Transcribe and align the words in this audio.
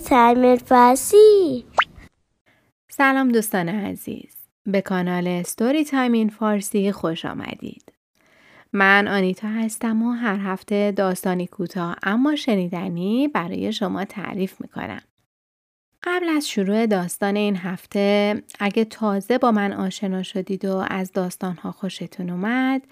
Time 0.00 0.56
فارسی 0.56 1.64
سلام 2.90 3.28
دوستان 3.28 3.68
عزیز. 3.68 4.36
به 4.66 4.80
کانال 4.80 5.42
Story 5.42 5.84
Time 5.84 6.12
in 6.12 6.28
فارسی 6.28 6.92
خوش 6.92 7.24
آمدید. 7.24 7.92
من 8.72 9.08
آنیتا 9.08 9.48
هستم 9.48 10.02
و 10.02 10.10
هر 10.10 10.36
هفته 10.36 10.92
داستانی 10.92 11.46
کوتاه 11.46 11.96
اما 12.02 12.36
شنیدنی 12.36 13.28
برای 13.28 13.72
شما 13.72 14.04
تعریف 14.04 14.60
می‌کنم. 14.60 15.02
قبل 16.02 16.28
از 16.28 16.48
شروع 16.48 16.86
داستان 16.86 17.36
این 17.36 17.56
هفته 17.56 18.42
اگه 18.60 18.84
تازه 18.84 19.38
با 19.38 19.52
من 19.52 19.72
آشنا 19.72 20.22
شدید 20.22 20.64
و 20.64 20.84
از 20.88 21.12
داستانها 21.12 21.72
خوشتون 21.72 22.30
اومد 22.30 22.82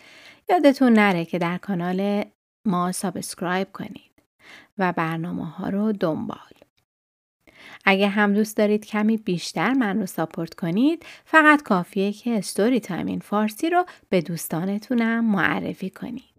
یادتون 0.48 0.92
نره 0.92 1.24
که 1.24 1.38
در 1.38 1.58
کانال 1.58 2.24
ما 2.66 2.92
subscribe 2.92 3.68
کنید 3.72 4.22
و 4.78 4.92
برنامه 4.92 5.46
ها 5.46 5.68
رو 5.68 5.92
دنبال. 5.92 6.59
اگه 7.84 8.08
هم 8.08 8.34
دوست 8.34 8.56
دارید 8.56 8.86
کمی 8.86 9.16
بیشتر 9.16 9.72
من 9.72 10.00
رو 10.00 10.06
support 10.06 10.54
کنید 10.54 11.06
فقط 11.24 11.62
کافیه 11.62 12.12
که 12.12 12.38
Story 12.38 12.80
Time 12.80 13.06
in 13.06 13.20
فارسی 13.20 13.70
رو 13.70 13.84
به 14.08 14.20
دوستانتونم 14.20 15.24
معرفی 15.24 15.90
کنید. 15.90 16.34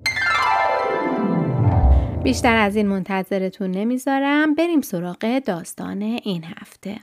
بیشتر 2.24 2.56
از 2.56 2.76
این 2.76 2.88
منتظرتون 2.88 3.72
نمی‌ذارم 3.72 4.56
بریم 4.56 4.82
سراغ 4.82 5.40
داستان 5.40 6.02
این 6.02 6.44
هفته. 6.44 7.00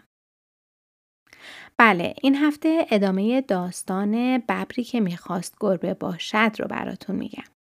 بله 1.78 2.14
این 2.22 2.34
هفته 2.34 2.86
ادامه 2.90 3.40
داستان 3.40 4.38
ببری 4.38 4.84
که 4.84 5.00
می‌خواست 5.00 5.56
گربه 5.60 5.94
باشد 5.94 6.50
رو 6.58 6.66
براتون 6.66 7.16
میگم. 7.16 7.57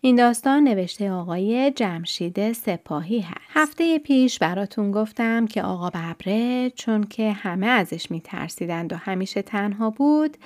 این 0.00 0.16
داستان 0.16 0.64
نوشته 0.64 1.10
آقای 1.10 1.70
جمشید 1.70 2.52
سپاهی 2.52 3.20
هست. 3.20 3.40
هفته 3.48 3.98
پیش 3.98 4.38
براتون 4.38 4.90
گفتم 4.90 5.46
که 5.46 5.62
آقا 5.62 5.90
ببره 5.90 6.70
چون 6.70 7.04
که 7.04 7.32
همه 7.32 7.66
ازش 7.66 8.10
میترسیدند 8.10 8.92
و 8.92 8.96
همیشه 8.96 9.42
تنها 9.42 9.90
بود 9.90 10.36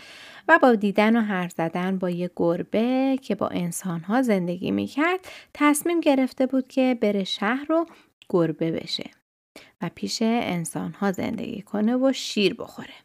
و 0.49 0.59
با 0.63 0.75
دیدن 0.75 1.17
و 1.17 1.21
حرف 1.21 1.53
زدن 1.53 1.99
با 1.99 2.11
یه 2.11 2.31
گربه 2.37 3.19
که 3.23 3.35
با 3.35 3.49
انسانها 3.49 4.23
زندگی 4.23 4.71
می‌کرد 4.71 5.21
تصمیم 5.55 6.01
گرفته 6.01 6.47
بود 6.47 6.69
که 6.69 6.99
بره 7.01 7.25
شهر 7.25 7.67
رو 7.69 7.87
گربه 8.29 8.71
بشه 8.71 9.11
و 9.83 9.91
پیش 9.95 10.19
انسانها 10.23 11.13
زندگی 11.13 11.63
کنه 11.63 11.97
و 11.97 12.13
شیر 12.13 12.55
بخوره. 12.55 13.04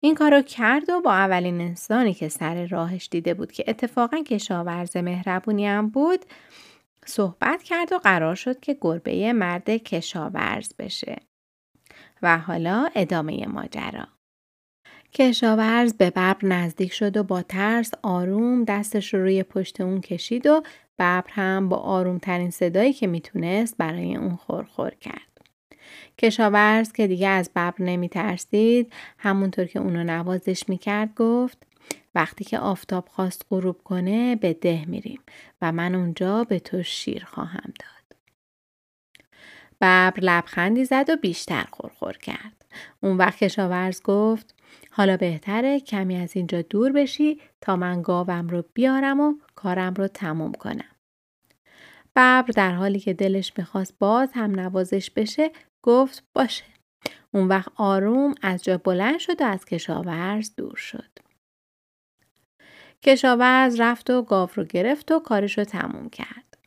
این 0.00 0.14
کارو 0.14 0.42
کرد 0.42 0.90
و 0.90 1.00
با 1.00 1.12
اولین 1.12 1.60
انسانی 1.60 2.14
که 2.14 2.28
سر 2.28 2.66
راهش 2.66 3.08
دیده 3.10 3.34
بود 3.34 3.52
که 3.52 3.64
اتفاقا 3.68 4.22
کشاورز 4.22 4.96
مهربونی 4.96 5.66
هم 5.66 5.88
بود 5.88 6.24
صحبت 7.06 7.62
کرد 7.62 7.92
و 7.92 7.98
قرار 7.98 8.34
شد 8.34 8.60
که 8.60 8.78
گربه 8.80 9.32
مرد 9.32 9.70
کشاورز 9.70 10.72
بشه. 10.78 11.16
و 12.22 12.38
حالا 12.38 12.88
ادامه 12.94 13.46
ماجرا. 13.46 14.06
کشاورز 15.12 15.94
به 15.94 16.10
ببر 16.10 16.36
نزدیک 16.42 16.92
شد 16.92 17.16
و 17.16 17.22
با 17.22 17.42
ترس 17.42 17.90
آروم 18.02 18.64
دستش 18.64 19.14
رو 19.14 19.20
روی 19.20 19.42
پشت 19.42 19.80
اون 19.80 20.00
کشید 20.00 20.46
و 20.46 20.62
ببر 20.98 21.24
هم 21.28 21.68
با 21.68 21.76
آروم 21.76 22.18
ترین 22.18 22.50
صدایی 22.50 22.92
که 22.92 23.06
می‌تونست 23.06 23.76
برای 23.76 24.16
اون 24.16 24.36
خورخور 24.36 24.90
کرد. 24.90 25.27
کشاورز 26.18 26.92
که 26.92 27.06
دیگه 27.06 27.28
از 27.28 27.50
ببر 27.56 27.74
نمی 27.78 28.08
ترسید 28.08 28.92
همونطور 29.18 29.64
که 29.64 29.78
اونو 29.78 30.04
نوازش 30.04 30.68
می‌کرد 30.68 31.14
گفت 31.14 31.58
وقتی 32.14 32.44
که 32.44 32.58
آفتاب 32.58 33.08
خواست 33.08 33.46
غروب 33.50 33.82
کنه 33.84 34.36
به 34.36 34.52
ده 34.52 34.84
میریم 34.84 35.20
و 35.62 35.72
من 35.72 35.94
اونجا 35.94 36.44
به 36.44 36.58
تو 36.58 36.82
شیر 36.82 37.24
خواهم 37.24 37.72
داد. 37.80 38.18
ببر 39.80 40.20
لبخندی 40.20 40.84
زد 40.84 41.10
و 41.10 41.16
بیشتر 41.16 41.64
خورخور 41.70 42.16
کرد. 42.16 42.64
اون 43.00 43.16
وقت 43.16 43.38
کشاورز 43.38 44.02
گفت 44.02 44.54
حالا 44.90 45.16
بهتره 45.16 45.80
کمی 45.80 46.16
از 46.16 46.36
اینجا 46.36 46.62
دور 46.62 46.92
بشی 46.92 47.40
تا 47.60 47.76
من 47.76 48.02
گاوم 48.02 48.48
رو 48.48 48.64
بیارم 48.74 49.20
و 49.20 49.34
کارم 49.54 49.94
رو 49.94 50.08
تموم 50.08 50.52
کنم. 50.52 50.90
ببر 52.16 52.42
در 52.42 52.72
حالی 52.72 53.00
که 53.00 53.12
دلش 53.12 53.52
می‌خواست 53.58 53.98
باز 53.98 54.28
هم 54.34 54.60
نوازش 54.60 55.10
بشه 55.10 55.50
گفت 55.82 56.24
باشه. 56.34 56.64
اون 57.34 57.48
وقت 57.48 57.72
آروم 57.76 58.34
از 58.42 58.64
جا 58.64 58.78
بلند 58.78 59.18
شد 59.18 59.40
و 59.40 59.44
از 59.44 59.64
کشاورز 59.64 60.54
دور 60.56 60.76
شد. 60.76 61.18
کشاورز 63.02 63.80
رفت 63.80 64.10
و 64.10 64.22
گاو 64.22 64.48
رو 64.54 64.64
گرفت 64.64 65.12
و 65.12 65.20
کارش 65.20 65.58
رو 65.58 65.64
تموم 65.64 66.08
کرد. 66.08 66.58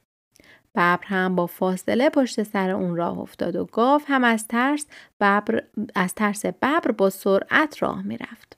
ببر 0.76 1.00
هم 1.04 1.36
با 1.36 1.48
فاصله 1.48 2.10
پشت 2.10 2.44
سر 2.44 2.70
اون 2.70 2.96
راه 2.96 3.20
افتاد 3.20 3.56
و 3.56 3.66
گاو 3.66 4.02
هم 4.08 4.24
از 4.24 4.48
ترس 4.48 4.86
ببر 5.20 5.64
از 5.96 6.16
ترس 6.16 6.46
ببر 6.46 6.92
با 6.92 7.10
سرعت 7.10 7.84
راه 7.84 8.02
می‌رفت. 8.02 8.58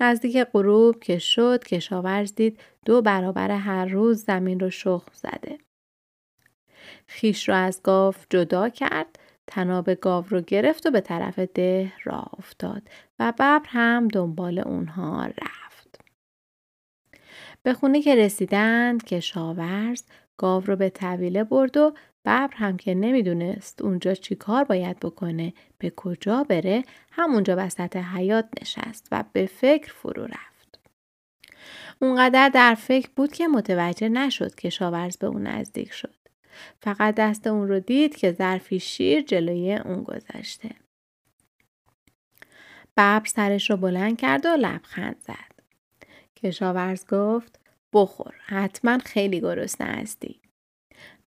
نزدیک 0.00 0.36
غروب 0.36 1.00
که 1.00 1.18
شد 1.18 1.64
کشاورز 1.64 2.34
دید 2.34 2.60
دو 2.84 3.02
برابر 3.02 3.50
هر 3.50 3.84
روز 3.84 4.24
زمین 4.24 4.60
رو 4.60 4.70
شخم 4.70 5.12
زده. 5.14 5.58
خیش 7.06 7.48
رو 7.48 7.54
از 7.54 7.82
گاو 7.82 8.14
جدا 8.30 8.68
کرد 8.68 9.18
تناب 9.46 9.94
گاو 9.94 10.24
رو 10.28 10.40
گرفت 10.40 10.86
و 10.86 10.90
به 10.90 11.00
طرف 11.00 11.38
ده 11.38 11.92
راه 12.04 12.30
افتاد 12.38 12.82
و 13.18 13.32
ببر 13.32 13.60
هم 13.66 14.08
دنبال 14.08 14.58
اونها 14.58 15.26
رفت. 15.26 16.00
به 17.62 17.74
خونه 17.74 18.02
که 18.02 18.14
رسیدند 18.14 19.04
کشاورز 19.04 20.02
گاو 20.36 20.64
رو 20.64 20.76
به 20.76 20.90
طویله 20.90 21.44
برد 21.44 21.76
و 21.76 21.94
ببر 22.24 22.50
هم 22.52 22.76
که 22.76 22.94
نمی‌دونست 22.94 23.82
اونجا 23.82 24.14
چی 24.14 24.34
کار 24.34 24.64
باید 24.64 25.00
بکنه 25.00 25.52
به 25.78 25.92
کجا 25.96 26.44
بره 26.44 26.82
همونجا 27.10 27.54
وسط 27.58 27.96
حیات 27.96 28.48
نشست 28.60 29.08
و 29.12 29.24
به 29.32 29.46
فکر 29.46 29.92
فرو 29.92 30.24
رفت. 30.24 30.80
اونقدر 32.02 32.48
در 32.48 32.74
فکر 32.74 33.10
بود 33.16 33.32
که 33.32 33.48
متوجه 33.48 34.08
نشد 34.08 34.54
کشاورز 34.54 35.16
به 35.16 35.26
اون 35.26 35.46
نزدیک 35.46 35.92
شد. 35.92 36.15
فقط 36.82 37.14
دست 37.14 37.46
اون 37.46 37.68
رو 37.68 37.80
دید 37.80 38.16
که 38.16 38.32
ظرفی 38.32 38.80
شیر 38.80 39.22
جلوی 39.22 39.74
اون 39.74 40.02
گذاشته. 40.02 40.70
ببر 42.96 43.22
سرش 43.26 43.70
رو 43.70 43.76
بلند 43.76 44.18
کرد 44.18 44.46
و 44.46 44.48
لبخند 44.48 45.16
زد. 45.20 45.56
کشاورز 46.36 47.06
گفت 47.06 47.60
بخور 47.92 48.34
حتما 48.46 48.98
خیلی 48.98 49.40
گرسنه 49.40 49.86
هستی. 49.86 50.40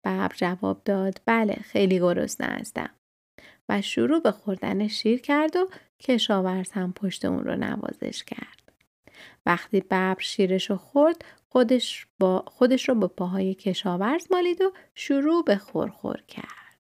ببر 0.04 0.32
جواب 0.36 0.84
داد 0.84 1.20
بله 1.24 1.54
خیلی 1.54 1.98
گرسنه 1.98 2.46
هستم. 2.46 2.90
و 3.68 3.82
شروع 3.82 4.20
به 4.20 4.32
خوردن 4.32 4.88
شیر 4.88 5.20
کرد 5.20 5.56
و 5.56 5.68
کشاورز 6.00 6.70
هم 6.70 6.92
پشت 6.92 7.24
اون 7.24 7.44
رو 7.44 7.56
نوازش 7.56 8.24
کرد. 8.24 8.72
وقتی 9.46 9.80
ببر 9.80 10.16
شیرش 10.18 10.70
رو 10.70 10.76
خورد 10.76 11.24
خودش, 11.56 12.06
با 12.18 12.44
خودش 12.46 12.88
رو 12.88 12.94
به 12.94 13.06
پاهای 13.06 13.54
کشاورز 13.54 14.26
مالید 14.30 14.60
و 14.60 14.72
شروع 14.94 15.44
به 15.44 15.56
خورخور 15.56 16.22
کرد. 16.28 16.78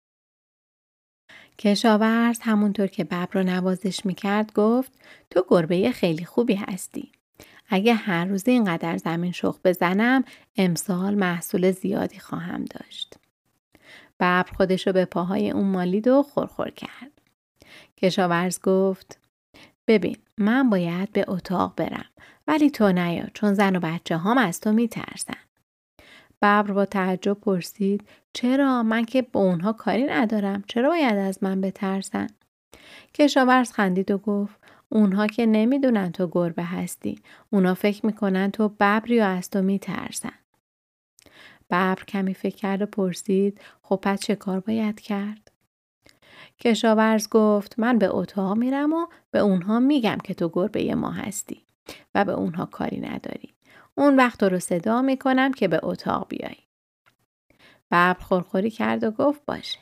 کشاورز 1.58 2.38
همونطور 2.42 2.86
که 2.86 3.04
ببر 3.04 3.28
رو 3.32 3.42
نوازش 3.42 4.06
می‌کرد 4.06 4.52
گفت 4.52 4.92
تو 5.30 5.44
گربه 5.48 5.90
خیلی 5.90 6.24
خوبی 6.24 6.54
هستی. 6.54 7.12
اگه 7.68 7.94
هر 7.94 8.24
روز 8.24 8.48
اینقدر 8.48 8.96
زمین 8.96 9.32
شخ 9.32 9.58
بزنم 9.64 10.24
امسال 10.56 11.14
محصول 11.14 11.70
زیادی 11.70 12.18
خواهم 12.18 12.64
داشت. 12.64 13.14
ببر 14.20 14.46
خودش 14.56 14.86
رو 14.86 14.92
به 14.92 15.04
پاهای 15.04 15.50
اون 15.50 15.66
مالید 15.66 16.08
و 16.08 16.22
خورخور 16.22 16.70
کرد. 16.70 17.22
کشاورز 17.96 18.60
گفت 18.60 19.18
ببین 19.88 20.16
من 20.38 20.70
باید 20.70 21.12
به 21.12 21.24
اتاق 21.28 21.72
برم 21.76 22.10
ولی 22.46 22.70
تو 22.70 22.92
نیا 22.92 23.26
چون 23.34 23.54
زن 23.54 23.76
و 23.76 23.80
بچه 23.80 24.16
هم 24.16 24.38
از 24.38 24.60
تو 24.60 24.72
میترسن. 24.72 25.34
ببر 26.42 26.62
با 26.72 26.84
تعجب 26.84 27.32
پرسید 27.32 28.08
چرا 28.32 28.82
من 28.82 29.04
که 29.04 29.22
به 29.22 29.38
اونها 29.38 29.72
کاری 29.72 30.04
ندارم 30.04 30.64
چرا 30.68 30.88
باید 30.88 31.16
از 31.16 31.42
من 31.42 31.60
بترسن؟ 31.60 32.26
کشاورز 33.14 33.72
خندید 33.72 34.10
و 34.10 34.18
گفت 34.18 34.60
اونها 34.88 35.26
که 35.26 35.46
نمی‌دونن 35.46 36.12
تو 36.12 36.28
گربه 36.32 36.62
هستی 36.62 37.18
اونا 37.50 37.74
فکر 37.74 38.06
می‌کنن 38.06 38.50
تو 38.50 38.68
ببری 38.68 39.20
و 39.20 39.22
از 39.22 39.50
تو 39.50 39.62
میترسن. 39.62 40.32
ببر 41.70 42.04
کمی 42.08 42.34
فکر 42.34 42.56
کرد 42.56 42.82
و 42.82 42.86
پرسید 42.86 43.60
خب 43.82 43.98
پس 44.02 44.20
چه 44.20 44.36
کار 44.36 44.60
باید 44.60 45.00
کرد؟ 45.00 45.50
کشاورز 46.60 47.28
گفت 47.28 47.78
من 47.78 47.98
به 47.98 48.08
اتاق 48.14 48.56
میرم 48.56 48.92
و 48.92 49.06
به 49.30 49.38
اونها 49.38 49.80
میگم 49.80 50.18
که 50.24 50.34
تو 50.34 50.48
گربه 50.48 50.94
ما 50.94 51.10
هستی 51.10 51.65
و 52.14 52.24
به 52.24 52.32
اونها 52.32 52.66
کاری 52.66 53.00
نداری. 53.00 53.54
اون 53.94 54.16
وقت 54.16 54.42
رو 54.42 54.58
صدا 54.58 55.02
می‌کنم 55.02 55.52
که 55.52 55.68
به 55.68 55.80
اتاق 55.82 56.28
بیای. 56.28 56.56
ببر 57.90 58.14
خورخوری 58.14 58.70
کرد 58.70 59.04
و 59.04 59.10
گفت 59.10 59.44
باشه. 59.44 59.78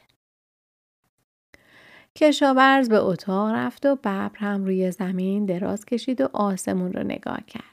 کشاورز 2.17 2.89
به 2.89 2.99
اتاق 2.99 3.51
رفت 3.51 3.87
و 3.87 3.97
ببر 3.97 4.31
هم 4.35 4.65
روی 4.65 4.91
زمین 4.91 5.47
دراز 5.47 5.85
کشید 5.85 6.21
و 6.21 6.29
آسمون 6.33 6.93
رو 6.93 7.03
نگاه 7.03 7.41
کرد. 7.47 7.65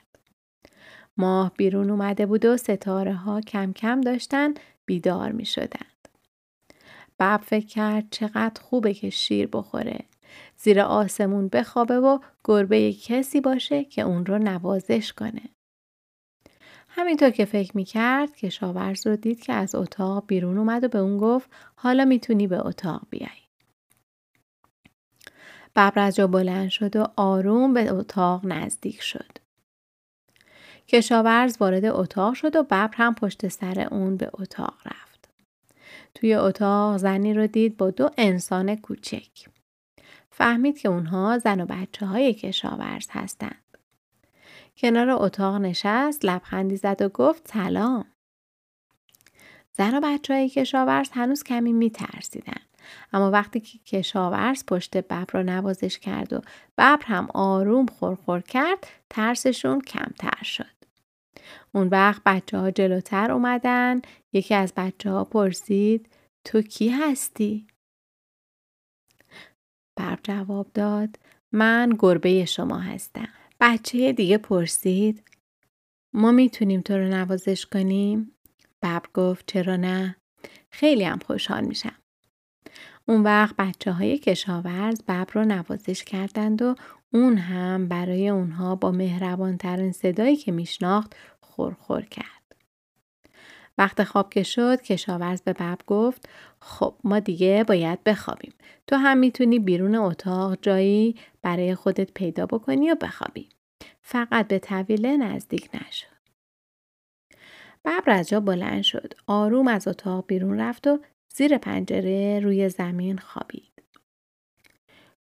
ماه 1.17 1.51
بیرون 1.57 1.89
اومده 1.89 2.25
بود 2.25 2.45
و 2.45 2.57
ستاره 2.57 3.13
ها 3.13 3.41
کم 3.41 3.73
کم 3.73 4.01
داشتن 4.01 4.53
بیدار 4.85 5.31
می 5.31 5.45
شدند. 5.45 6.07
ببر 7.19 7.37
فکر 7.37 7.67
کرد 7.67 8.07
چقدر 8.11 8.61
خوبه 8.61 8.93
که 8.93 9.09
شیر 9.09 9.49
بخوره. 9.53 9.99
زیر 10.57 10.79
آسمون 10.79 11.47
بخوابه 11.47 11.99
و 11.99 12.19
گربه 12.43 12.93
کسی 12.93 13.41
باشه 13.41 13.83
که 13.83 14.01
اون 14.01 14.25
رو 14.25 14.37
نوازش 14.37 15.13
کنه. 15.13 15.41
همینطور 16.87 17.29
که 17.29 17.45
فکر 17.45 17.77
می‌کرد 17.77 18.35
کشاورز 18.35 19.07
رو 19.07 19.15
دید 19.15 19.39
که 19.39 19.53
از 19.53 19.75
اتاق 19.75 20.25
بیرون 20.27 20.57
اومد 20.57 20.83
و 20.83 20.87
به 20.87 20.99
اون 20.99 21.17
گفت 21.17 21.49
حالا 21.75 22.05
می‌تونی 22.05 22.47
به 22.47 22.65
اتاق 22.65 23.01
بیای. 23.09 23.41
ببر 25.75 25.99
از 25.99 26.15
جا 26.15 26.27
بلند 26.27 26.69
شد 26.69 26.95
و 26.95 27.07
آروم 27.15 27.73
به 27.73 27.93
اتاق 27.93 28.45
نزدیک 28.45 29.01
شد. 29.01 29.31
کشاورز 30.87 31.57
وارد 31.59 31.85
اتاق 31.85 32.33
شد 32.33 32.55
و 32.55 32.63
ببر 32.63 32.89
هم 32.93 33.15
پشت 33.15 33.47
سر 33.47 33.87
اون 33.91 34.17
به 34.17 34.29
اتاق 34.33 34.77
رفت. 34.85 35.29
توی 36.15 36.33
اتاق 36.33 36.97
زنی 36.97 37.33
رو 37.33 37.47
دید 37.47 37.77
با 37.77 37.91
دو 37.91 38.09
انسان 38.17 38.75
کوچک. 38.75 39.29
فهمید 40.41 40.79
که 40.79 40.89
اونها 40.89 41.37
زن 41.37 41.61
و 41.61 41.65
بچه 41.65 42.05
های 42.05 42.33
کشاورز 42.33 43.07
هستند. 43.11 43.77
کنار 44.77 45.09
اتاق 45.09 45.55
نشست 45.55 46.25
لبخندی 46.25 46.77
زد 46.77 47.01
و 47.01 47.09
گفت 47.09 47.47
سلام. 47.47 48.05
زن 49.71 49.97
و 49.97 50.01
بچه 50.03 50.33
های 50.33 50.49
کشاورز 50.49 51.09
هنوز 51.11 51.43
کمی 51.43 51.73
می 51.73 51.89
ترسیدن. 51.89 52.61
اما 53.13 53.31
وقتی 53.31 53.59
که 53.59 53.77
کشاورز 53.77 54.63
پشت 54.65 54.97
ببر 54.97 55.25
را 55.31 55.41
نوازش 55.41 55.99
کرد 55.99 56.33
و 56.33 56.41
ببر 56.77 57.05
هم 57.05 57.27
آروم 57.33 57.85
خورخور 57.85 58.41
کرد 58.41 58.87
ترسشون 59.09 59.81
کمتر 59.81 60.43
شد. 60.43 60.75
اون 61.71 61.87
وقت 61.87 62.21
بچه 62.25 62.57
ها 62.57 62.71
جلوتر 62.71 63.31
اومدن 63.31 64.01
یکی 64.33 64.55
از 64.55 64.73
بچه 64.77 65.11
ها 65.11 65.23
پرسید 65.23 66.09
تو 66.45 66.61
کی 66.61 66.89
هستی؟ 66.89 67.67
ببر 69.97 70.19
جواب 70.23 70.67
داد 70.73 71.19
من 71.51 71.95
گربه 71.99 72.45
شما 72.45 72.79
هستم. 72.79 73.27
بچه 73.59 74.13
دیگه 74.13 74.37
پرسید 74.37 75.23
ما 76.13 76.31
می‌تونیم 76.31 76.81
تو 76.81 76.97
رو 76.97 77.07
نوازش 77.07 77.65
کنیم؟ 77.65 78.31
ببر 78.81 79.01
گفت 79.13 79.51
چرا 79.51 79.75
نه؟ 79.75 80.15
خیلی 80.69 81.03
هم 81.03 81.19
خوشحال 81.19 81.63
میشم. 81.63 81.95
اون 83.05 83.23
وقت 83.23 83.55
بچه 83.55 83.91
های 83.91 84.17
کشاورز 84.17 85.01
ببر 85.03 85.27
رو 85.33 85.45
نوازش 85.45 86.03
کردند 86.03 86.61
و 86.61 86.75
اون 87.13 87.37
هم 87.37 87.87
برای 87.87 88.29
اونها 88.29 88.75
با 88.75 88.91
مهربان 88.91 89.57
ترین 89.57 89.91
صدایی 89.91 90.35
که 90.35 90.51
میشناخت 90.51 91.15
خورخور 91.41 92.01
کرد. 92.01 92.40
وقت 93.81 94.03
خواب 94.03 94.29
که 94.29 94.43
شد 94.43 94.81
کشاورز 94.81 95.41
به 95.41 95.53
ببر 95.53 95.77
گفت 95.87 96.29
خب 96.59 96.95
ما 97.03 97.19
دیگه 97.19 97.65
باید 97.67 98.03
بخوابیم. 98.03 98.53
تو 98.87 98.95
هم 98.95 99.17
می‌تونی 99.17 99.59
بیرون 99.59 99.95
اتاق 99.95 100.57
جایی 100.61 101.15
برای 101.41 101.75
خودت 101.75 102.13
پیدا 102.13 102.45
بکنی 102.45 102.91
و 102.91 102.95
بخوابی. 102.95 103.49
فقط 104.01 104.47
به 104.47 104.59
طویله 104.59 105.17
نزدیک 105.17 105.69
نشو. 105.73 106.07
ببر 107.85 108.09
از 108.11 108.29
جا 108.29 108.39
بلند 108.39 108.83
شد. 108.83 109.13
آروم 109.27 109.67
از 109.67 109.87
اتاق 109.87 110.25
بیرون 110.27 110.59
رفت 110.59 110.87
و 110.87 110.99
زیر 111.33 111.57
پنجره 111.57 112.39
روی 112.39 112.69
زمین 112.69 113.17
خوابید. 113.17 113.70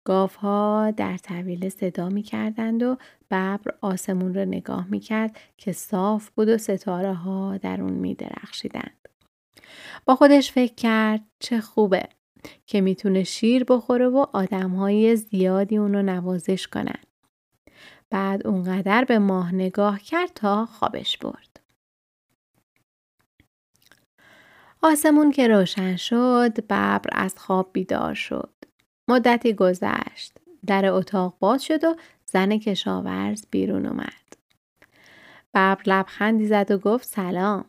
ها 0.09 0.91
در 0.97 1.17
طویله 1.17 1.69
صدا 1.69 2.09
می 2.09 2.23
کردند 2.23 2.83
و 2.83 2.97
ببر 3.31 3.73
آسمون 3.81 4.33
را 4.33 4.44
نگاه 4.44 4.88
می 4.88 5.00
کرد 5.00 5.38
که 5.57 5.71
صاف 5.71 6.29
بود 6.29 6.50
و 6.50 6.57
ستاره 6.57 7.13
ها 7.13 7.57
در 7.57 7.81
اون 7.81 7.94
می 7.94 8.15
درخشیدند. 8.15 9.07
با 10.06 10.15
خودش 10.15 10.51
فکر 10.51 10.73
کرد 10.75 11.21
چه 11.39 11.61
خوبه 11.61 12.03
که 12.65 12.81
می‌تونه 12.81 13.23
شیر 13.23 13.63
بخوره 13.63 14.07
و 14.07 14.25
آدم 14.33 14.69
های 14.69 15.15
زیادی 15.15 15.77
اونو 15.77 16.01
نوازش 16.01 16.67
کنن. 16.67 17.03
بعد 18.09 18.47
اونقدر 18.47 19.06
به 19.06 19.19
ماه 19.19 19.56
نگاه 19.56 20.00
کرد 20.00 20.31
تا 20.35 20.65
خوابش 20.65 21.17
برد. 21.17 21.59
آسمون 24.81 25.31
که 25.31 25.47
روشن 25.47 25.95
شد 25.95 26.65
ببر 26.65 27.09
از 27.11 27.35
خواب 27.38 27.69
بیدار 27.73 28.13
شد. 28.13 28.58
مدتی 29.09 29.53
گذشت. 29.53 30.33
در 30.67 30.85
اتاق 30.85 31.38
باز 31.39 31.63
شد 31.63 31.83
و 31.83 31.95
زن 32.25 32.57
کشاورز 32.57 33.45
بیرون 33.51 33.85
اومد. 33.85 34.38
ببر 35.53 35.77
لبخندی 35.85 36.45
زد 36.45 36.71
و 36.71 36.77
گفت 36.77 37.07
سلام. 37.07 37.65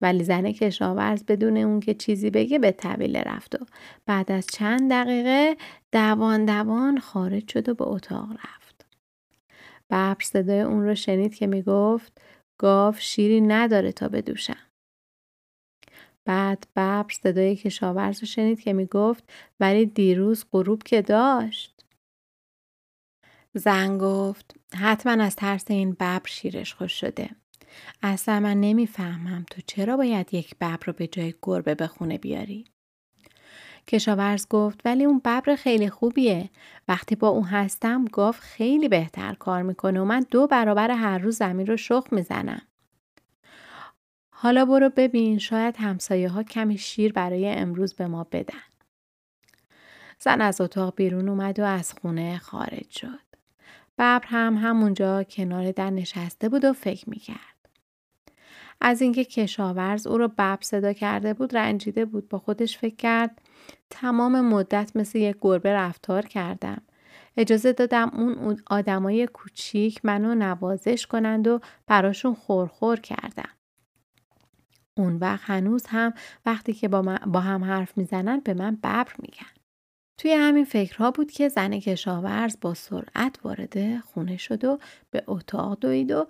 ولی 0.00 0.24
زن 0.24 0.52
کشاورز 0.52 1.24
بدون 1.24 1.56
اون 1.56 1.80
که 1.80 1.94
چیزی 1.94 2.30
بگه 2.30 2.58
به 2.58 2.72
طویله 2.72 3.22
رفت 3.22 3.62
و 3.62 3.66
بعد 4.06 4.32
از 4.32 4.46
چند 4.46 4.92
دقیقه 4.92 5.56
دوان 5.92 6.44
دوان 6.44 6.98
خارج 6.98 7.50
شد 7.50 7.68
و 7.68 7.74
به 7.74 7.84
اتاق 7.88 8.30
رفت. 8.32 8.86
ببر 9.90 10.16
صدای 10.22 10.60
اون 10.60 10.84
رو 10.84 10.94
شنید 10.94 11.34
که 11.34 11.46
می‌گفت 11.46 12.20
گاو 12.58 12.94
شیری 12.98 13.40
نداره 13.40 13.92
تا 13.92 14.08
بدوشم. 14.08 14.69
بعد 16.24 16.66
ببر 16.76 17.06
صدای 17.22 17.56
کشاورز 17.56 18.20
رو 18.20 18.26
شنید 18.26 18.60
که 18.60 18.72
می‌گفت 18.72 19.32
ولی 19.60 19.86
دیروز 19.86 20.44
غروب 20.52 20.82
که 20.82 21.02
داشت؟ 21.02 21.84
زن 23.54 23.98
گفت 23.98 24.54
حتما 24.74 25.24
از 25.24 25.36
ترس 25.36 25.70
این 25.70 25.92
ببر 25.92 26.20
شیرش 26.26 26.74
خوش 26.74 27.00
شده. 27.00 27.30
اصلا 28.02 28.40
من 28.40 28.60
نمی‌فهمم 28.60 29.44
تو 29.50 29.60
چرا 29.66 29.96
باید 29.96 30.34
یک 30.34 30.56
ببر 30.56 30.78
رو 30.86 30.92
به 30.92 31.06
جای 31.06 31.34
گربه 31.42 31.74
به 31.74 31.86
خونه 31.86 32.18
بیاری؟ 32.18 32.64
کشاورز 33.86 34.46
گفت 34.48 34.80
ولی 34.84 35.04
اون 35.04 35.18
ببر 35.18 35.56
خیلی 35.56 35.90
خوبیه. 35.90 36.50
وقتی 36.88 37.14
با 37.14 37.28
اون 37.28 37.44
هستم 37.44 38.04
گاو 38.04 38.32
خیلی 38.32 38.88
بهتر 38.88 39.34
کار 39.34 39.62
می‌کنه 39.62 40.00
و 40.00 40.04
من 40.04 40.26
دو 40.30 40.46
برابر 40.46 40.90
هر 40.90 41.18
روز 41.18 41.36
زمین 41.36 41.66
رو 41.66 41.76
شخ 41.76 42.04
می‌زنم. 42.12 42.62
حالا 44.42 44.64
برو 44.64 44.90
ببین 44.96 45.38
شاید 45.38 45.76
همسایه 45.76 46.28
ها 46.28 46.42
کمی 46.42 46.78
شیر 46.78 47.12
برای 47.12 47.48
امروز 47.48 47.94
به 47.94 48.06
ما 48.06 48.24
بدن. 48.24 48.62
زن 50.18 50.40
از 50.40 50.60
اتاق 50.60 50.94
بیرون 50.94 51.28
اومد 51.28 51.60
و 51.60 51.64
از 51.64 51.92
خونه 51.92 52.38
خارج 52.38 52.90
شد. 52.90 53.20
ببر 53.98 54.20
هم 54.24 54.56
همونجا 54.56 55.22
کنار 55.22 55.72
در 55.72 55.90
نشسته 55.90 56.48
بود 56.48 56.64
و 56.64 56.72
فکر 56.72 57.10
می‌کرد. 57.10 57.68
از 58.80 59.02
اینکه 59.02 59.24
کشاورز 59.24 60.06
او 60.06 60.18
رو 60.18 60.28
ببر 60.28 60.58
صدا 60.60 60.92
کرده 60.92 61.34
بود 61.34 61.56
رنجیده 61.56 62.04
بود 62.04 62.28
با 62.28 62.38
خودش 62.38 62.78
فکر 62.78 62.96
کرد 62.96 63.40
تمام 63.90 64.40
مدت 64.40 64.92
مثل 64.94 65.18
یک 65.18 65.36
گربه 65.40 65.72
رفتار 65.72 66.26
کردم. 66.26 66.82
اجازه 67.36 67.72
دادم 67.72 68.10
اون 68.14 68.60
آدمای 68.66 69.26
کوچیک 69.26 70.04
منو 70.04 70.34
نوازش 70.34 71.06
کنند 71.06 71.48
و 71.48 71.60
براشون 71.86 72.34
خورخور 72.34 73.00
کردم. 73.00 73.59
اون 75.00 75.16
وقت 75.16 75.40
هنوز 75.44 75.86
هم 75.86 76.12
وقتی 76.46 76.72
که 76.72 76.88
با, 76.88 77.18
با 77.26 77.40
هم 77.40 77.64
حرف 77.64 77.98
می‌زنن 77.98 78.40
به 78.40 78.54
من 78.54 78.76
ببر 78.76 79.14
میگن. 79.18 79.50
توی 80.18 80.32
همین 80.32 80.64
فکرها 80.64 81.10
بود 81.10 81.30
که 81.30 81.48
زن 81.48 81.80
کشاورز 81.80 82.56
با 82.60 82.74
سرعت 82.74 83.38
وارد 83.44 84.00
خونه 84.00 84.36
شد 84.36 84.64
و 84.64 84.78
به 85.10 85.24
اتاق 85.26 85.78
دوید 85.78 86.10
و 86.10 86.26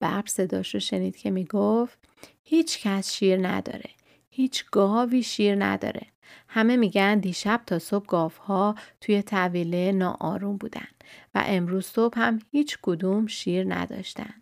ببر 0.00 0.22
صداش 0.26 0.74
رو 0.74 0.80
شنید 0.80 1.16
که 1.16 1.30
می‌گفت 1.30 1.98
هیچ 2.42 2.80
کس 2.82 3.12
شیر 3.12 3.48
نداره. 3.48 3.90
هیچ 4.30 4.64
گاوی 4.70 5.22
شیر 5.22 5.64
نداره. 5.64 6.06
همه 6.48 6.76
میگن 6.76 7.18
دیشب 7.18 7.60
تا 7.66 7.78
صبح 7.78 8.06
گاوها 8.06 8.74
توی 9.00 9.22
طویله 9.22 9.92
ناآروم 9.92 10.56
بودن 10.56 10.88
و 11.34 11.44
امروز 11.46 11.86
صبح 11.86 12.18
هم 12.18 12.38
هیچ 12.50 12.78
کدوم 12.82 13.26
شیر 13.26 13.74
نداشتن 13.74 14.34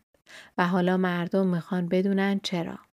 و 0.58 0.68
حالا 0.68 0.96
مردم 0.96 1.46
می‌خوان 1.46 1.88
بدونن 1.88 2.40
چرا. 2.42 2.87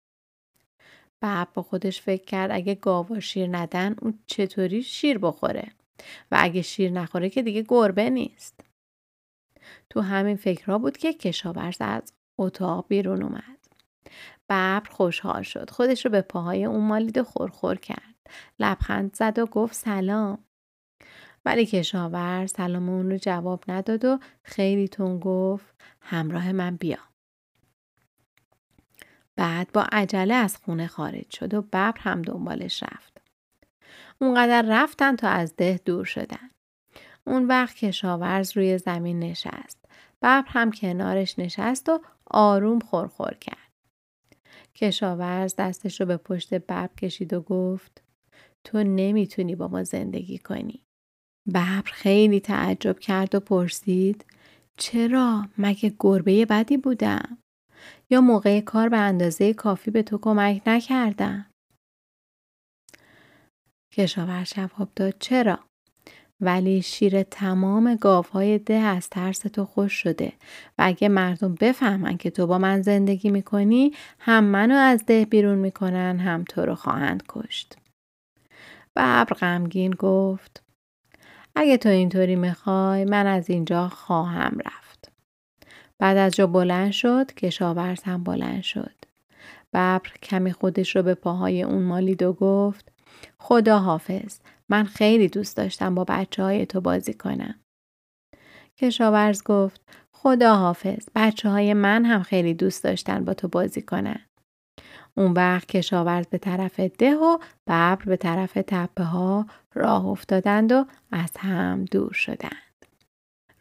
بب 1.23 1.49
با 1.55 1.62
خودش 1.62 2.00
فکر 2.00 2.25
کرد 2.25 2.50
اگه 2.50 2.75
گاوا 2.75 3.21
شیر 3.21 3.57
ندن 3.57 3.97
اون 4.02 4.19
چطوری 4.26 4.83
شیر 4.83 5.19
بخوره؟ 5.19 5.73
و 6.31 6.37
اگه 6.41 6.62
شیر 6.62 6.91
نخوره 6.91 7.31
که 7.31 7.43
دیگه 7.43 7.64
گربه 7.69 8.11
نیست. 8.11 8.61
تو 9.91 10.00
همین 10.00 10.37
فکرها 10.37 10.79
بود 10.79 10.97
که 10.97 11.12
کشاورز 11.12 11.76
از 11.81 12.12
اتاق 12.38 12.87
بیرون 12.88 13.23
اومد. 13.23 13.59
ببر 14.49 14.83
خوشحال 14.91 15.43
شد. 15.43 15.71
خودش 15.71 16.05
رو 16.05 16.11
به 16.11 16.21
پاهای 16.21 16.64
اون 16.64 16.87
مالید 16.87 17.19
و 17.19 17.25
خورخور 17.25 17.76
کرد. 17.76 18.14
لبخند 18.59 19.17
زد 19.17 19.38
و 19.38 19.47
گفت 19.47 19.75
سلام. 19.75 20.45
ولی 21.45 21.67
کشاورز 21.67 22.52
سلام 22.52 22.88
اون 22.88 23.11
رو 23.11 23.17
جواب 23.17 23.64
نداد 23.69 24.05
و 24.05 24.19
خیلی 24.43 24.88
تون 24.88 25.21
گفت 25.21 25.75
همراه 26.00 26.52
من 26.52 26.76
بیا. 26.76 27.12
بعد 29.36 29.72
با 29.72 29.82
عجله 29.92 30.34
از 30.34 30.56
خونه 30.56 30.86
خارج 30.86 31.30
شد 31.30 31.54
و 31.54 31.62
ببر 31.62 31.94
هم 31.98 32.22
دنبالش 32.22 32.82
رفت. 32.82 33.20
اونقدر 34.20 34.64
رفتن 34.68 35.16
تا 35.16 35.28
از 35.28 35.56
ده 35.56 35.80
دور 35.84 36.04
شدن. 36.04 36.50
اون 37.26 37.46
وقت 37.46 37.76
کشاورز 37.76 38.56
روی 38.56 38.78
زمین 38.78 39.18
نشست. 39.18 39.84
ببر 40.22 40.44
هم 40.46 40.70
کنارش 40.70 41.38
نشست 41.38 41.88
و 41.88 42.00
آروم 42.26 42.78
خورخور 42.78 43.34
کرد. 43.34 43.72
کشاورز 44.74 45.56
دستش 45.56 46.00
رو 46.00 46.06
به 46.06 46.16
پشت 46.16 46.54
ببر 46.54 46.86
کشید 46.86 47.32
و 47.32 47.40
گفت 47.40 48.02
تو 48.64 48.82
نمی‌تونی 48.82 49.56
با 49.56 49.68
ما 49.68 49.82
زندگی 49.82 50.38
کنی. 50.38 50.82
ببر 51.48 51.82
خیلی 51.84 52.40
تعجب 52.40 52.98
کرد 52.98 53.34
و 53.34 53.40
پرسید 53.40 54.24
چرا 54.76 55.48
مگه 55.58 55.94
گربه 56.00 56.46
بدی 56.46 56.76
بودم؟ 56.76 57.38
یا 58.10 58.20
موقع 58.20 58.60
کار 58.60 58.88
به 58.88 58.96
اندازه 58.98 59.54
کافی 59.54 59.90
به 59.90 60.02
تو 60.02 60.18
کمک 60.18 60.62
نکردم؟ 60.66 61.46
کشاور 63.92 64.44
جواب 64.44 64.88
داد 64.96 65.14
چرا؟ 65.18 65.58
ولی 66.40 66.82
شیر 66.82 67.22
تمام 67.22 67.94
گاوهای 67.94 68.58
ده 68.58 68.74
از 68.74 69.08
ترس 69.08 69.38
تو 69.38 69.64
خوش 69.64 69.92
شده 69.92 70.32
و 70.78 70.82
اگه 70.84 71.08
مردم 71.08 71.54
بفهمن 71.54 72.16
که 72.16 72.30
تو 72.30 72.46
با 72.46 72.58
من 72.58 72.82
زندگی 72.82 73.30
می‌کنی 73.30 73.92
هم 74.18 74.44
منو 74.44 74.74
از 74.74 75.06
ده 75.06 75.24
بیرون 75.24 75.58
می‌کنن 75.58 76.18
هم 76.18 76.44
تو 76.44 76.60
رو 76.60 76.74
خواهند 76.74 77.22
کشت. 77.28 77.76
ببر 78.96 79.24
غمگین 79.24 79.90
گفت 79.90 80.62
اگه 81.54 81.76
تو 81.76 81.88
اینطوری 81.88 82.36
می‌خوای 82.36 83.04
من 83.04 83.26
از 83.26 83.50
اینجا 83.50 83.88
خواهم 83.88 84.58
رفت. 84.66 84.81
بعد 86.02 86.16
از 86.16 86.32
جا 86.32 86.47
بلند 86.47 86.92
شد 86.92 87.35
کشاورز 87.35 88.02
هم 88.02 88.25
بلند 88.25 88.62
شد. 88.62 88.94
ببر 89.73 90.00
کمی 90.23 90.52
خودش 90.52 90.97
رو 90.97 91.02
به 91.02 91.14
پاهای 91.14 91.62
اون 91.62 91.82
مالید 91.82 92.23
و 92.23 92.32
گفت 92.32 92.92
خدا 93.38 93.78
حافظ 93.78 94.38
من 94.68 94.85
خیلی 94.85 95.28
دوست 95.28 95.56
داشتم 95.56 95.94
با 95.94 96.04
بچه 96.04 96.42
های 96.42 96.66
تو 96.66 96.80
بازی 96.80 97.14
کنم. 97.14 97.54
کشاورز 98.76 99.42
گفت 99.42 99.80
خدا 100.12 100.56
حافظ 100.56 101.09
بچه 101.14 101.49
های 101.49 101.75
من 101.75 102.04
هم 102.04 102.23
خیلی 102.23 102.54
دوست 102.54 102.85
داشتن 102.85 103.25
با 103.25 103.35
تو 103.35 103.49
بازی 103.49 103.82
کنن. 103.82 104.21
اون 105.14 105.32
وقت 105.32 105.68
کشاورز 105.68 106.26
به 106.26 106.38
طرف 106.38 106.80
ده 106.80 107.14
و 107.14 107.38
ببر 107.66 107.97
به 107.97 108.16
طرف 108.16 108.52
تپه 108.66 109.04
ها 109.04 109.47
راه 109.75 110.06
افتادند 110.06 110.73
و 110.73 110.85
از 111.12 111.37
هم 111.38 111.85
دور 111.85 112.12
شدند. 112.12 112.72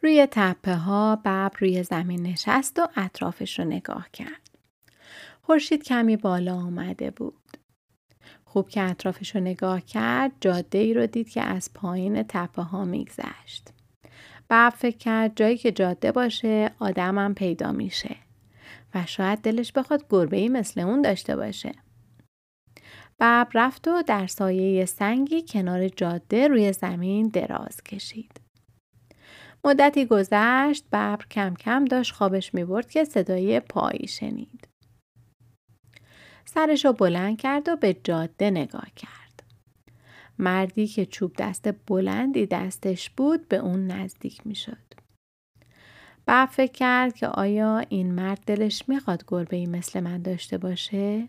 روی 0.02 0.28
تپه 0.30 0.74
ها 0.74 1.16
ببر 1.16 1.50
روی 1.58 1.82
زمین 1.82 2.22
نشست 2.22 2.78
و 2.78 2.88
اطرافش 2.96 3.58
رو 3.58 3.64
نگاه 3.64 4.08
کرد. 4.12 4.50
خورشید 5.42 5.84
کمی 5.84 6.16
بالا 6.16 6.54
آمده 6.54 7.10
بود. 7.10 7.56
خوب 8.44 8.68
که 8.68 8.82
اطرافش 8.82 9.34
رو 9.34 9.40
نگاه 9.40 9.80
کرد 9.80 10.32
جاده 10.40 10.78
ای 10.78 10.94
رو 10.94 11.06
دید 11.06 11.28
که 11.28 11.42
از 11.42 11.70
پایین 11.74 12.22
تپه 12.22 12.62
ها 12.62 12.84
میگذشت. 12.84 13.68
بعد 14.48 14.72
فکر 14.72 14.96
کرد 14.96 15.36
جایی 15.36 15.56
که 15.56 15.72
جاده 15.72 16.12
باشه 16.12 16.70
آدمم 16.78 17.34
پیدا 17.34 17.72
میشه 17.72 18.16
و 18.94 19.06
شاید 19.06 19.38
دلش 19.38 19.72
بخواد 19.72 20.04
گربه 20.10 20.36
ای 20.36 20.48
مثل 20.48 20.80
اون 20.80 21.02
داشته 21.02 21.36
باشه. 21.36 21.72
ببر 23.20 23.46
رفت 23.54 23.88
و 23.88 24.02
در 24.02 24.26
سایه 24.26 24.84
سنگی 24.84 25.44
کنار 25.48 25.88
جاده 25.88 26.48
روی 26.48 26.72
زمین 26.72 27.28
دراز 27.28 27.82
کشید. 27.82 28.41
مدتی 29.64 30.06
گذشت 30.06 30.84
ببر 30.88 31.24
کم 31.30 31.54
کم 31.54 31.84
داشت 31.84 32.12
خوابش 32.12 32.54
می 32.54 32.64
برد 32.64 32.90
که 32.90 33.04
صدای 33.04 33.60
پایی 33.60 34.08
شنید. 34.08 34.68
سرش 36.44 36.84
رو 36.84 36.92
بلند 36.92 37.38
کرد 37.38 37.68
و 37.68 37.76
به 37.76 37.96
جاده 38.04 38.50
نگاه 38.50 38.88
کرد. 38.96 39.42
مردی 40.38 40.86
که 40.86 41.06
چوب 41.06 41.32
دست 41.38 41.68
بلندی 41.86 42.46
دستش 42.46 43.10
بود 43.10 43.48
به 43.48 43.56
اون 43.56 43.86
نزدیک 43.86 44.46
می 44.46 44.54
شد. 44.54 44.92
فکر 46.50 46.72
کرد 46.72 47.14
که 47.14 47.26
آیا 47.26 47.78
این 47.78 48.14
مرد 48.14 48.40
دلش 48.46 48.88
می‌خواد 48.88 49.24
گربه 49.28 49.56
ای 49.56 49.66
مثل 49.66 50.00
من 50.00 50.22
داشته 50.22 50.58
باشه؟ 50.58 51.26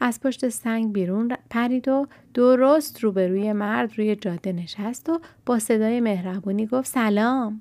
از 0.00 0.20
پشت 0.20 0.48
سنگ 0.48 0.92
بیرون 0.92 1.36
پرید 1.50 1.88
و 1.88 2.06
درست 2.34 3.04
روبروی 3.04 3.52
مرد 3.52 3.98
روی 3.98 4.16
جاده 4.16 4.52
نشست 4.52 5.08
و 5.08 5.20
با 5.46 5.58
صدای 5.58 6.00
مهربونی 6.00 6.66
گفت 6.66 6.88
سلام. 6.88 7.60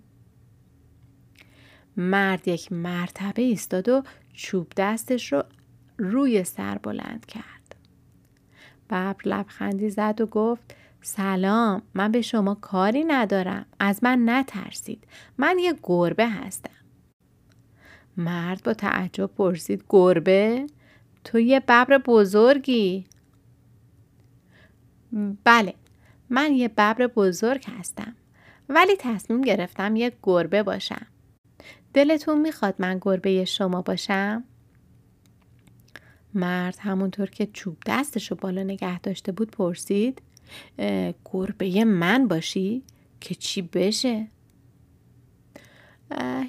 مرد 1.97 2.47
یک 2.47 2.71
مرتبه 2.71 3.41
ایستاد 3.41 3.89
و 3.89 4.03
چوب 4.33 4.67
دستش 4.77 5.33
رو 5.33 5.43
روی 5.97 6.43
سر 6.43 6.77
بلند 6.77 7.25
کرد. 7.25 7.75
ببر 8.89 9.15
لبخندی 9.25 9.89
زد 9.89 10.21
و 10.21 10.25
گفت 10.25 10.75
سلام 11.01 11.81
من 11.93 12.11
به 12.11 12.21
شما 12.21 12.55
کاری 12.55 13.03
ندارم 13.03 13.65
از 13.79 14.03
من 14.03 14.29
نترسید 14.29 15.07
من 15.37 15.59
یه 15.59 15.73
گربه 15.83 16.27
هستم 16.27 16.69
مرد 18.17 18.63
با 18.63 18.73
تعجب 18.73 19.25
پرسید 19.25 19.83
گربه 19.89 20.67
تو 21.27 21.39
یه 21.39 21.59
ببر 21.59 21.97
بزرگی 22.05 23.05
بله 25.43 25.73
من 26.29 26.53
یه 26.53 26.67
ببر 26.67 27.07
بزرگ 27.07 27.65
هستم 27.79 28.15
ولی 28.69 28.95
تصمیم 28.99 29.41
گرفتم 29.41 29.95
یه 29.95 30.11
گربه 30.23 30.63
باشم 30.63 31.07
دلتون 31.93 32.41
می‌خواد 32.41 32.75
من 32.79 32.99
گربه 33.01 33.45
شما 33.45 33.81
باشم؟ 33.81 34.43
مرد 36.33 36.77
همونطور 36.79 37.29
که 37.29 37.45
چوب 37.53 37.77
دستشو 37.85 38.35
بالا 38.35 38.63
نگه 38.63 38.99
داشته 38.99 39.31
بود 39.31 39.51
پرسید 39.51 40.21
گربه 41.33 41.85
من 41.85 42.27
باشی 42.27 42.83
که 43.21 43.35
چی 43.35 43.61
بشه؟ 43.61 44.27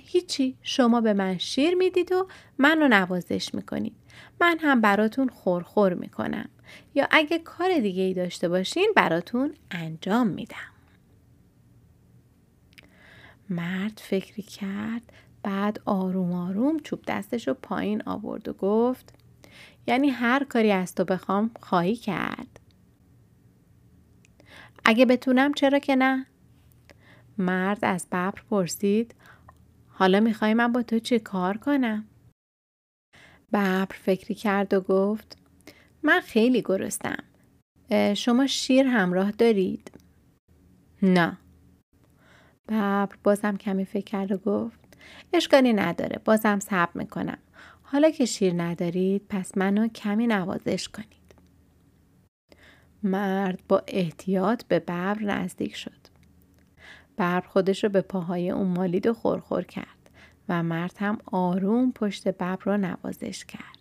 هیچی 0.04 0.56
شما 0.62 1.00
به 1.00 1.12
من 1.12 1.38
شیر 1.38 1.74
می‌دید 1.74 2.12
و 2.12 2.28
منو 2.58 2.88
نوازش 2.88 3.54
می‌کنید 3.54 4.07
من 4.40 4.58
هم 4.60 4.80
براتون 4.80 5.28
خورخور 5.28 5.94
می‌کنم 5.94 6.48
یا 6.94 7.08
اگه 7.10 7.38
کار 7.38 7.78
دیگه 7.78 8.02
ای 8.02 8.14
داشته 8.14 8.48
باشین 8.48 8.92
براتون 8.96 9.54
انجام 9.70 10.26
میدم 10.26 10.56
مرد 13.50 14.00
فکری 14.04 14.42
کرد 14.42 15.02
بعد 15.42 15.80
آروم 15.84 16.32
آروم 16.32 16.78
چوب 16.78 17.00
دستش 17.06 17.48
رو 17.48 17.54
پایین 17.54 18.02
آورد 18.06 18.48
و 18.48 18.52
گفت 18.52 19.14
یعنی 19.86 20.08
هر 20.08 20.44
کاری 20.44 20.72
از 20.72 20.94
تو 20.94 21.04
بخوام 21.04 21.50
خواهی 21.60 21.96
کرد 21.96 22.60
اگه 24.84 25.06
بتونم 25.06 25.54
چرا 25.54 25.78
که 25.78 25.96
نه؟ 25.96 26.26
مرد 27.38 27.84
از 27.84 28.06
ببر 28.06 28.30
پرسید 28.50 29.14
حالا 29.88 30.20
می‌خوای 30.20 30.54
من 30.54 30.72
با 30.72 30.82
تو 30.82 30.98
چه 30.98 31.18
کار 31.18 31.56
کنم؟ 31.56 32.04
ببر 33.52 33.88
فکری 34.04 34.34
کرد 34.34 34.74
و 34.74 34.80
گفت 34.80 35.38
من 36.02 36.20
خیلی 36.20 36.62
گرستم. 36.62 37.24
شما 38.14 38.46
شیر 38.46 38.86
همراه 38.86 39.30
دارید؟ 39.30 39.90
نه. 41.02 41.38
ببر 42.68 43.08
بازم 43.22 43.56
کمی 43.56 43.84
فکر 43.84 44.04
کرد 44.04 44.32
و 44.32 44.36
گفت 44.36 44.78
اشکالی 45.32 45.72
نداره 45.72 46.20
بازم 46.24 46.58
صبر 46.58 46.90
می‌کنم. 46.94 47.38
حالا 47.82 48.10
که 48.10 48.24
شیر 48.24 48.62
ندارید 48.62 49.26
پس 49.28 49.58
منو 49.58 49.88
کمی 49.88 50.26
نوازش 50.26 50.88
کنید. 50.88 51.34
مرد 53.02 53.60
با 53.68 53.82
احتیاط 53.86 54.64
به 54.64 54.78
ببر 54.78 55.22
نزدیک 55.22 55.76
شد. 55.76 56.08
ببر 57.18 57.40
خودش 57.40 57.84
رو 57.84 57.90
به 57.90 58.00
پاهای 58.00 58.50
اون 58.50 58.68
مالید 58.68 59.06
و 59.06 59.14
خورخور 59.14 59.62
کرد 59.62 59.97
و 60.48 60.62
مرد 60.62 60.96
هم 60.98 61.18
آروم 61.26 61.92
پشت 61.92 62.28
ببر 62.28 62.56
رو 62.64 62.76
نوازش 62.76 63.44
کرد. 63.44 63.78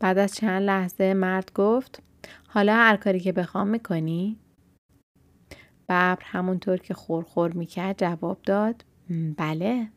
بعد 0.00 0.18
از 0.18 0.34
چند 0.34 0.62
لحظه 0.62 1.14
مرد 1.14 1.52
گفت 1.54 2.02
حالا 2.48 2.74
هر 2.74 2.96
کاری 2.96 3.20
که 3.20 3.32
بخوام 3.32 3.68
می‌کنی؟ 3.68 4.38
ببر 5.88 6.18
همونطور 6.22 6.76
که 6.76 6.94
خورخور 6.94 7.52
می‌کرد 7.52 7.98
جواب 7.98 8.42
داد 8.42 8.84
بله. 9.36 9.88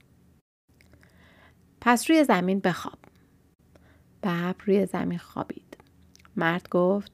پس 1.82 2.10
روی 2.10 2.24
زمین 2.24 2.60
بخواب. 2.60 3.00
ببر 4.24 4.56
روی 4.66 4.86
زمین 4.86 5.18
خوابید. 5.18 5.78
مرد 6.36 6.70
گفت 6.70 7.12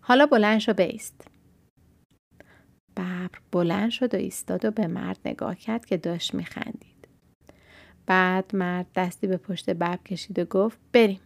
حالا 0.00 0.26
بلند 0.26 0.58
شو 0.58 0.72
بیست. 0.72 1.28
ببر 2.96 3.30
بلند 3.52 3.90
شد 3.90 4.14
و 4.14 4.16
ایستاد 4.16 4.64
و 4.64 4.70
به 4.70 4.86
مرد 4.86 5.18
نگاه 5.24 5.54
کرد 5.54 5.84
که 5.84 5.96
داشت 5.96 6.34
میخندید. 6.34 6.89
بعد 8.10 8.56
مرد 8.56 8.86
دستی 8.94 9.26
به 9.26 9.36
پشت 9.36 9.70
ببر 9.70 9.96
کشید 9.96 10.38
و 10.38 10.44
گفت 10.44 10.78
بریم. 10.92 11.20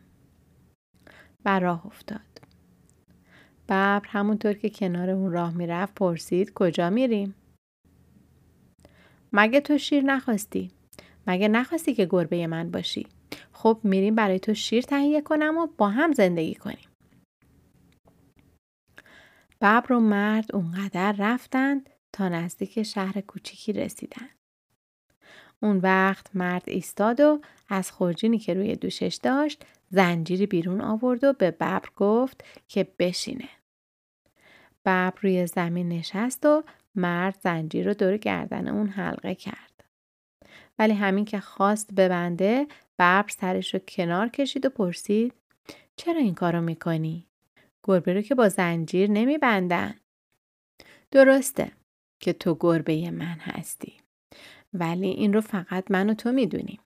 و 1.44 1.58
راه 1.58 1.86
افتاد. 1.86 2.20
ببر 3.68 4.02
همونطور 4.06 4.52
که 4.52 4.70
کنار 4.70 5.10
اون 5.10 5.32
راه 5.32 5.54
می‌رفت 5.54 5.94
پرسید 5.94 6.52
کجا 6.54 6.90
میریم؟ 6.90 7.34
مگه 9.32 9.60
تو 9.60 9.78
شیر 9.78 10.04
نخواستی؟ 10.04 10.70
مگه 11.26 11.48
نخواستی 11.48 11.94
که 11.94 12.06
گربه 12.10 12.46
من 12.46 12.70
باشی؟ 12.70 13.06
خب 13.52 13.80
میریم 13.82 14.14
برای 14.14 14.38
تو 14.38 14.54
شیر 14.54 14.82
تهیه 14.82 15.20
کنم 15.20 15.58
و 15.58 15.66
با 15.78 15.88
هم 15.88 16.12
زندگی 16.12 16.54
کنیم. 16.54 16.88
ببر 19.60 19.92
و 19.92 20.00
مرد 20.00 20.54
اونقدر 20.56 21.14
رفتند 21.18 21.90
تا 22.12 22.28
نزدیک 22.28 22.82
شهر 22.82 23.20
کوچیکی 23.20 23.72
رسیدند. 23.72 24.43
اون 25.64 25.78
وقت 25.78 26.36
مرد 26.36 26.62
ایستاد 26.66 27.20
و 27.20 27.40
از 27.68 27.90
خورجینی 27.90 28.38
که 28.38 28.54
روی 28.54 28.76
دوشش 28.76 29.18
داشت 29.22 29.64
زنجیری 29.90 30.46
بیرون 30.46 30.80
آورد 30.80 31.24
و 31.24 31.32
به 31.32 31.50
ببر 31.50 31.82
گفت 31.96 32.44
که 32.68 32.88
بشینه. 32.98 33.48
ببر 34.84 35.12
روی 35.20 35.46
زمین 35.46 35.88
نشست 35.88 36.46
و 36.46 36.62
مرد 36.94 37.38
زنجیر 37.40 37.86
رو 37.86 37.94
دور 37.94 38.16
گردن 38.16 38.68
اون 38.68 38.88
حلقه 38.88 39.34
کرد. 39.34 39.84
ولی 40.78 40.92
همین 40.92 41.24
که 41.24 41.40
خواست 41.40 41.94
ببنده 41.94 42.66
ببر 42.98 43.24
سرش 43.28 43.74
رو 43.74 43.80
کنار 43.88 44.28
کشید 44.28 44.66
و 44.66 44.68
پرسید 44.68 45.32
چرا 45.96 46.20
این 46.20 46.34
کارو 46.34 46.60
می‌کنی؟ 46.60 47.26
گربه 47.84 48.12
رو 48.12 48.20
که 48.20 48.34
با 48.34 48.48
زنجیر 48.48 49.10
نمیبندن. 49.10 49.94
درسته 51.10 51.72
که 52.20 52.32
تو 52.32 52.56
گربه 52.60 53.10
من 53.10 53.38
هستی. 53.40 54.03
ولی 54.74 55.08
این 55.08 55.32
رو 55.32 55.40
فقط 55.40 55.90
من 55.90 56.10
و 56.10 56.14
تو 56.14 56.32
می‌دونیم. 56.32 56.80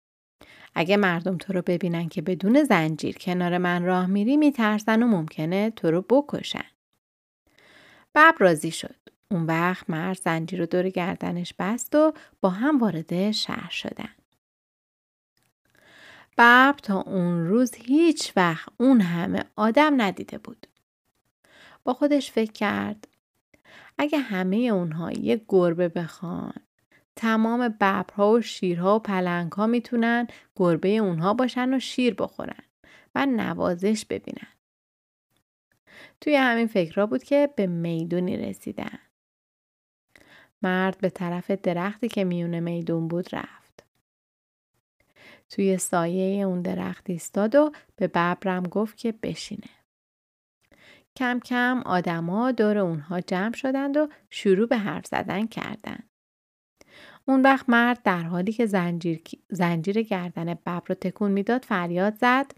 اگه 0.74 0.96
مردم 0.96 1.36
تو 1.36 1.52
رو 1.52 1.62
ببینن 1.62 2.08
که 2.08 2.22
بدون 2.22 2.64
زنجیر 2.64 3.18
کنار 3.18 3.58
من 3.58 3.84
راه 3.84 4.06
میری 4.06 4.36
میترسن 4.36 5.02
و 5.02 5.06
ممکنه 5.06 5.70
تو 5.70 5.90
رو 5.90 6.02
بکشن. 6.02 6.64
بب 8.14 8.34
راضی 8.38 8.70
شد. 8.70 8.96
اون 9.30 9.46
وقت 9.46 9.90
مرد 9.90 10.18
زنجیر 10.18 10.60
رو 10.60 10.66
دور 10.66 10.88
گردنش 10.88 11.54
بست 11.58 11.94
و 11.94 12.12
با 12.40 12.50
هم 12.50 12.78
وارد 12.78 13.30
شهر 13.30 13.70
شدن. 13.70 14.14
بب 16.38 16.74
تا 16.82 17.00
اون 17.00 17.46
روز 17.46 17.74
هیچ 17.74 18.32
وقت 18.36 18.68
اون 18.76 19.00
همه 19.00 19.44
آدم 19.56 20.02
ندیده 20.02 20.38
بود. 20.38 20.66
با 21.84 21.94
خودش 21.94 22.30
فکر 22.30 22.52
کرد 22.52 23.08
اگه 23.98 24.18
همه 24.18 24.56
اونها 24.56 25.12
یه 25.12 25.44
گربه 25.48 25.88
بخوان 25.88 26.67
تمام 27.18 27.68
ببرها 27.68 28.32
و 28.32 28.40
شیرها 28.40 28.96
و 28.96 28.98
پلنگها 28.98 29.66
می‌تونن 29.66 30.26
گربه 30.56 30.88
اونها 30.88 31.34
باشن 31.34 31.74
و 31.74 31.78
شیر 31.78 32.14
بخورن 32.14 32.62
و 33.14 33.26
نوازش 33.26 34.04
ببینن. 34.04 34.48
توی 36.20 36.36
همین 36.36 36.66
فکرها 36.66 37.06
بود 37.06 37.22
که 37.22 37.50
به 37.56 37.66
می‌دونی 37.66 38.36
رسیدن. 38.36 38.98
مرد 40.62 40.98
به 40.98 41.10
طرف 41.10 41.50
درختی 41.50 42.08
که 42.08 42.24
میون 42.24 42.60
میدون 42.60 43.08
بود 43.08 43.34
رفت. 43.34 43.84
توی 45.48 45.78
سایه 45.78 46.46
اون 46.46 46.62
درخت 46.62 47.10
ایستاد 47.10 47.54
و 47.54 47.72
به 47.96 48.06
ببرم 48.06 48.62
گفت 48.62 48.96
که 48.96 49.12
بشینه. 49.12 49.70
کم 51.16 51.40
کم 51.40 51.82
آدما 51.86 52.52
دور 52.52 52.78
اونها 52.78 53.20
جمع 53.20 53.54
شدند 53.54 53.96
و 53.96 54.08
شروع 54.30 54.66
به 54.68 54.76
حرف 54.76 55.06
زدن 55.06 55.46
کردند. 55.46 56.07
اون 57.28 57.42
وقت 57.42 57.64
مرد 57.68 58.02
در 58.02 58.22
حالی 58.22 58.52
که 58.52 58.66
زنجیر, 58.66 59.22
زنجیر 59.50 60.02
گردن 60.02 60.54
ببر 60.54 60.80
رو 60.86 60.94
تکون 60.94 61.30
می‌داد 61.30 61.64
فریاد 61.64 62.14
زد 62.14 62.52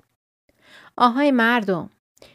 آهای 0.96 1.30
مردم 1.30 1.90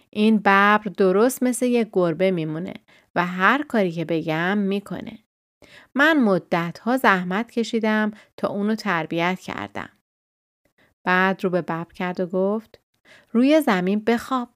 این 0.09 0.37
ببر 0.37 0.77
درست 0.97 1.43
مثل 1.43 1.65
یک 1.65 1.89
گربه 1.93 2.31
میمونه 2.31 2.73
و 3.15 3.25
هر 3.25 3.63
کاری 3.63 3.91
که 3.91 4.05
بگم 4.05 4.57
می‌کنه. 4.57 5.19
من 5.95 6.19
مدت 6.19 6.79
ها 6.79 6.97
زحمت 6.97 7.51
کشیدم 7.51 8.11
تا 8.37 8.47
اونو 8.47 8.75
تربیت 8.75 9.39
کردم. 9.39 9.89
بعد 11.03 11.43
رو 11.43 11.49
به 11.49 11.61
ببر 11.61 11.93
کرد 11.93 12.19
و 12.19 12.25
گفت 12.25 12.79
روی 13.31 13.61
زمین 13.61 13.99
بخواب. 13.99 14.49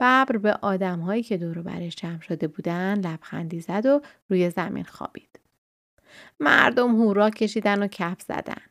ببر 0.00 0.36
به 0.36 0.52
آدم 0.52 1.00
هایی 1.00 1.22
که 1.22 1.36
دور 1.36 1.62
برش 1.62 1.96
جمع 1.96 2.20
شده 2.20 2.48
بودن 2.48 2.98
لبخندی 2.98 3.60
زد 3.60 3.86
و 3.86 4.00
روی 4.28 4.50
زمین 4.50 4.84
خوابید. 4.84 5.41
مردم 6.40 6.96
هورا 6.96 7.30
کشیدن 7.30 7.82
و 7.82 7.86
کف 7.86 8.22
زدن. 8.22 8.62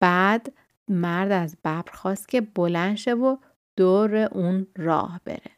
بعد 0.00 0.52
مرد 0.88 1.32
از 1.32 1.56
ببر 1.64 1.92
خواست 1.92 2.28
که 2.28 2.40
بلند 2.40 2.96
شه 2.96 3.14
و 3.14 3.36
دور 3.76 4.16
اون 4.16 4.66
راه 4.76 5.20
بره. 5.24 5.52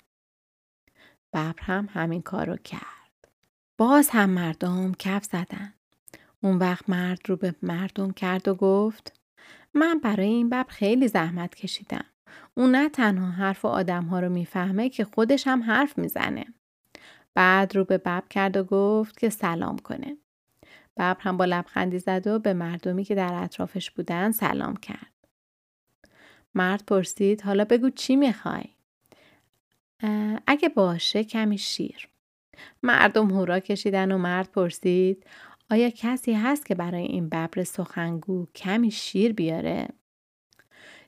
ببر 1.33 1.55
هم 1.61 1.89
همین 1.93 2.23
کار 2.23 2.47
رو 2.47 2.57
کرد. 2.57 3.29
باز 3.79 4.11
هم 4.11 4.31
مردم 4.31 4.93
کف 4.99 5.25
زدن. 5.25 5.75
اون 6.43 6.59
وقت 6.59 6.91
مرد 6.91 7.21
رو 7.29 7.37
به 7.37 7.55
مردم 7.63 8.11
کرد 8.11 8.49
و 8.49 8.55
گفت 8.55 9.21
من 9.75 9.99
برای 9.99 10.27
این 10.27 10.49
ببر 10.49 10.67
خیلی 10.69 11.09
زحمت 11.09 11.55
کشیدم. 11.55 12.05
اون 12.55 12.71
نه 12.71 12.89
تنها 12.89 13.31
حرف 13.31 13.65
آدم 13.65 14.05
ها 14.05 14.21
رو 14.21 14.29
می‌فهمه 14.29 14.89
که 14.89 15.05
خودش 15.05 15.47
هم 15.47 15.63
حرف 15.63 15.99
می‌زنه. 15.99 16.45
بعد 17.35 17.77
رو 17.77 17.85
به 17.85 17.99
بب 17.99 18.25
کرد 18.31 18.57
و 18.57 18.65
گفت 18.65 19.19
که 19.19 19.29
سلام 19.29 19.79
کنه. 19.79 20.17
ببر 20.97 21.17
هم 21.21 21.37
با 21.37 21.45
لبخندی 21.45 21.99
زد 21.99 22.27
و 22.27 22.39
به 22.39 22.53
مردمی 22.53 23.05
که 23.05 23.15
در 23.15 23.35
اطرافش 23.35 23.91
بودن 23.91 24.31
سلام 24.31 24.77
کرد. 24.77 25.13
مرد 26.55 26.85
پرسید 26.87 27.43
حالا 27.43 27.65
بگو 27.65 27.91
چی 27.91 28.17
می‌خوای؟ 28.17 28.65
اگه 30.47 30.69
باشه 30.69 31.25
کمی 31.25 31.59
شیر. 31.59 32.09
مردم 32.83 33.31
هورا 33.31 33.61
کشیدن 33.61 34.13
و 34.13 34.19
مرد 34.19 34.51
پرسید 34.53 35.27
آیا 35.71 35.91
کسی 35.91 36.33
هست 36.33 36.67
که 36.67 36.75
برای 36.75 37.03
این 37.03 37.29
ببر 37.29 37.65
سخنگو 37.65 38.47
کمی 38.55 38.91
شیر 38.91 39.33
بیاره؟ 39.33 39.89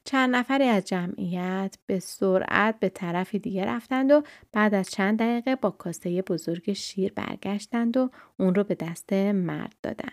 چند 0.04 0.34
نفری 0.34 0.64
از 0.64 0.84
جمعیت 0.84 1.78
به 1.86 1.98
سرعت 1.98 2.80
به 2.80 2.88
طرفی 2.88 3.38
دیگه 3.38 3.64
رفتند 3.64 4.10
و 4.10 4.22
بعد 4.52 4.74
از 4.74 4.90
چند 4.90 5.18
دقیقه 5.18 5.56
با 5.56 5.70
کاسه 5.70 6.22
بزرگ 6.22 6.72
شیر 6.72 7.12
برگشتند 7.12 7.96
و 7.96 8.10
اون 8.38 8.54
رو 8.54 8.64
به 8.64 8.74
دست 8.74 9.12
مرد 9.12 9.74
دادن. 9.82 10.12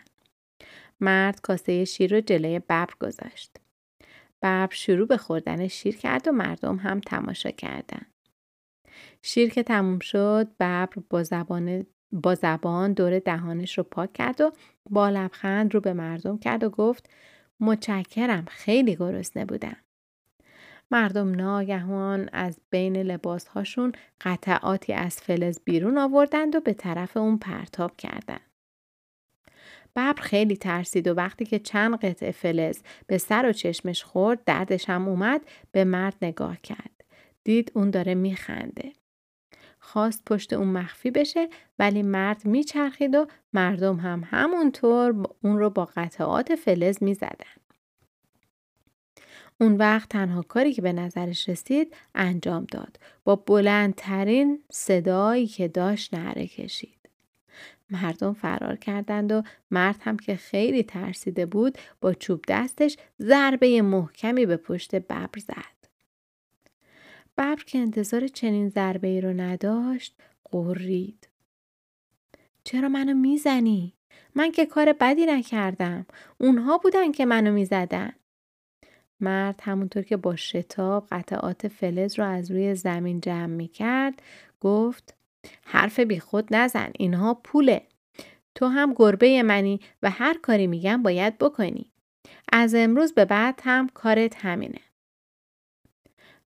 مرد 0.99 1.41
کاسه 1.41 1.85
شیر 1.85 2.15
رو 2.15 2.21
جلوی 2.21 2.59
ببر 2.59 2.87
گذاشت. 3.01 3.57
ببر 4.41 4.67
شروع 4.71 5.07
به 5.07 5.17
خوردن 5.17 5.67
شیر 5.67 5.97
کرد 5.97 6.27
و 6.27 6.31
مردم 6.31 6.75
هم 6.75 6.99
تماشا 6.99 7.51
کردند. 7.51 8.13
شیر 9.21 9.49
که 9.49 9.63
تموم 9.63 9.99
شد 9.99 10.47
ببر 10.59 10.89
با 11.09 11.23
زبان 11.23 11.85
با 12.11 12.35
زبان 12.35 12.93
دور 12.93 13.19
دهانش 13.19 13.77
رو 13.77 13.83
پاک 13.83 14.13
کرد 14.13 14.41
و 14.41 14.51
با 14.89 15.09
لبخند 15.09 15.73
رو 15.73 15.81
به 15.81 15.93
مردم 15.93 16.37
کرد 16.37 16.63
و 16.63 16.69
گفت 16.69 17.09
متشکرم 17.61 18.45
خیلی 18.45 18.95
گرسنه 18.95 19.45
بودم. 19.45 19.77
مردم 20.91 21.31
ناگهان 21.31 22.29
از 22.33 22.61
بین 22.69 22.97
لباسهاشون 22.97 23.91
قطعاتی 24.21 24.93
از 24.93 25.17
فلز 25.17 25.59
بیرون 25.63 25.97
آوردند 25.97 26.55
و 26.55 26.59
به 26.59 26.73
طرف 26.73 27.17
اون 27.17 27.37
پرتاب 27.37 27.97
کردند. 27.97 28.51
ببر 29.95 30.13
خیلی 30.21 30.57
ترسید 30.57 31.07
و 31.07 31.13
وقتی 31.13 31.45
که 31.45 31.59
چند 31.59 31.95
قطعه 31.99 32.31
فلز 32.31 32.81
به 33.07 33.17
سر 33.17 33.49
و 33.49 33.53
چشمش 33.53 34.03
خورد 34.03 34.43
دردش 34.43 34.89
هم 34.89 35.07
اومد 35.07 35.41
به 35.71 35.83
مرد 35.83 36.15
نگاه 36.21 36.57
کرد. 36.57 37.03
دید 37.43 37.71
اون 37.75 37.89
داره 37.89 38.15
میخنده. 38.15 38.93
خواست 39.91 40.25
پشت 40.25 40.53
اون 40.53 40.67
مخفی 40.67 41.11
بشه 41.11 41.49
ولی 41.79 42.03
مرد 42.03 42.45
میچرخید 42.45 43.15
و 43.15 43.27
مردم 43.53 43.95
هم 43.95 44.23
همونطور 44.25 45.15
اون 45.43 45.57
رو 45.57 45.69
با 45.69 45.85
قطعات 45.95 46.55
فلز 46.55 47.03
می‌زدن. 47.03 47.61
اون 49.59 49.77
وقت 49.77 50.09
تنها 50.09 50.41
کاری 50.41 50.73
که 50.73 50.81
به 50.81 50.93
نظرش 50.93 51.49
رسید 51.49 51.95
انجام 52.15 52.65
داد. 52.71 52.99
با 53.23 53.35
بلندترین 53.35 54.63
صدایی 54.71 55.47
که 55.47 55.67
داشت 55.67 56.13
نره 56.13 56.47
کشید. 56.47 57.09
مردم 57.89 58.33
فرار 58.33 58.75
کردند 58.75 59.31
و 59.31 59.43
مرد 59.71 59.99
هم 60.01 60.17
که 60.17 60.35
خیلی 60.35 60.83
ترسیده 60.83 61.45
بود 61.45 61.77
با 62.01 62.13
چوب 62.13 62.41
دستش 62.47 62.97
ضربه 63.21 63.81
محکمی 63.81 64.45
به 64.45 64.57
پشت 64.57 64.95
ببر 64.95 65.29
زد. 65.37 65.80
ببر 67.41 67.55
که 67.55 67.77
انتظار 67.77 68.27
چنین 68.27 68.69
ضربه 68.69 69.07
ای 69.07 69.21
رو 69.21 69.33
نداشت 69.33 70.15
قرید. 70.51 71.29
چرا 72.63 72.89
منو 72.89 73.13
می‌زنی؟ 73.13 73.93
من 74.35 74.51
که 74.51 74.65
کار 74.65 74.93
بدی 74.93 75.25
نکردم. 75.25 76.05
اونها 76.37 76.77
بودن 76.77 77.11
که 77.11 77.25
منو 77.25 77.51
می‌زدن. 77.51 78.13
مرد 79.19 79.59
همونطور 79.63 80.03
که 80.03 80.17
با 80.17 80.35
شتاب 80.35 81.07
قطعات 81.11 81.67
فلز 81.67 82.19
رو 82.19 82.25
از 82.25 82.51
روی 82.51 82.75
زمین 82.75 83.21
جمع 83.21 83.45
می 83.45 83.67
کرد 83.67 84.21
گفت 84.59 85.15
حرف 85.65 85.99
بی 85.99 86.19
خود 86.19 86.55
نزن 86.55 86.91
اینها 86.99 87.33
پوله 87.33 87.87
تو 88.55 88.65
هم 88.65 88.93
گربه 88.93 89.43
منی 89.43 89.79
و 90.03 90.09
هر 90.09 90.37
کاری 90.37 90.67
میگم 90.67 91.03
باید 91.03 91.37
بکنی 91.37 91.91
از 92.53 92.75
امروز 92.75 93.13
به 93.13 93.25
بعد 93.25 93.61
هم 93.63 93.89
کارت 93.89 94.45
همینه 94.45 94.81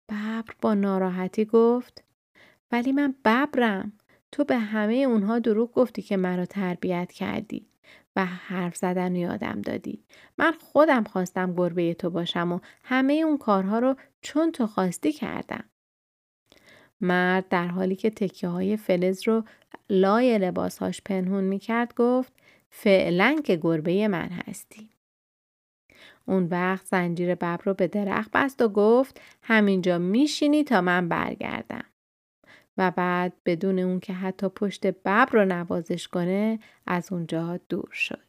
ببر 0.10 0.44
با 0.62 0.74
ناراحتی 0.74 1.46
گفت 1.46 2.04
ولی 2.72 2.92
من 2.92 3.16
ببرم 3.26 3.94
تو 4.32 4.44
به 4.44 4.58
همه 4.58 4.94
اونها 4.94 5.40
دروغ 5.40 5.74
گفتی 5.74 6.02
که 6.02 6.18
مرا 6.18 6.46
تربیت 6.46 7.12
کردی 7.12 7.68
و 8.16 8.26
حرف 8.26 8.76
زدن 8.76 9.16
یادم 9.16 9.62
دادی. 9.62 10.04
من 10.38 10.52
خودم 10.52 11.04
خواستم 11.04 11.54
گربه 11.54 11.94
تو 11.94 12.10
باشم 12.10 12.52
و 12.52 12.60
همه 12.84 13.14
اون 13.14 13.38
کارها 13.38 13.80
رو 13.80 13.96
چون 14.22 14.52
تو 14.52 14.68
خواستی 14.68 15.12
کردم. 15.12 15.64
مرد 17.02 17.48
در 17.50 17.68
حالی 17.68 17.96
که 17.96 18.10
تکیه 18.10 18.50
های 18.50 18.78
فلز 18.78 19.28
رو 19.28 19.44
لای 19.90 20.38
لباسهاش 20.38 21.02
پنهون 21.02 21.44
می‌کرد 21.44 21.94
گفت 21.96 22.34
فعلا 22.70 23.42
که 23.44 23.56
گربه 23.56 24.08
من 24.08 24.30
هستی. 24.30 24.95
اون 26.28 26.44
وقت 26.44 26.86
زنجیر 26.86 27.36
ببر 27.36 27.58
رو 27.64 27.74
به 27.74 27.88
درخت 27.88 28.32
بست 28.32 28.62
و 28.62 28.70
گفت 28.70 29.22
همینجا 29.42 29.98
میشینی 29.98 30.64
تا 30.64 30.82
من 30.82 31.10
برگردم. 31.10 31.86
و 32.78 32.92
بعد 32.92 33.34
بدون 33.46 33.80
اون 33.80 34.00
که 34.00 34.14
حتی 34.14 34.50
پشت 34.50 34.88
ببر 34.88 35.26
رو 35.26 35.46
نوازش 35.46 36.08
کنه 36.08 36.60
از 36.88 37.12
اونجا 37.12 37.60
دور 37.70 37.90
شد. 37.92 38.26